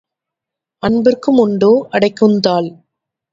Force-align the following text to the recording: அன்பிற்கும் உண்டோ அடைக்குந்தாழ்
அன்பிற்கும் 0.83 1.37
உண்டோ 1.37 1.71
அடைக்குந்தாழ் 1.91 2.69